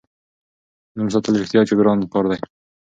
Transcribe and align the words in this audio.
نوم 0.97 1.07
ساتل 1.13 1.33
رښتیا 1.41 1.61
چې 1.67 1.73
ګران 1.79 1.99
کار 2.13 2.25
دی. 2.31 2.39